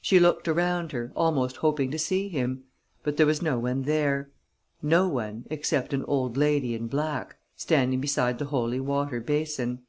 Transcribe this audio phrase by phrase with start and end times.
[0.00, 2.64] She looked around her, almost hoping to see him.
[3.02, 4.30] But there was no one there...
[4.80, 9.82] no one except an old lady in black, standing beside the holy water basin.